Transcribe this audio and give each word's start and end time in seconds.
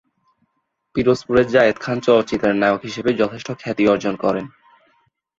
পিরোজপুরের 0.95 1.47
জায়েদ 1.47 1.77
খান 1.79 1.97
চলচ্চিত্রে 1.99 2.51
নায়ক 2.53 2.81
হিসেবে 2.83 3.09
যথেষ্ট 3.13 3.47
খ্যাতি 3.59 3.83
অর্জন 3.87 4.13
করেন। 4.15 4.45